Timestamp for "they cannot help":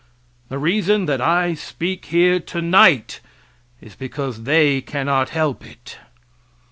4.45-5.63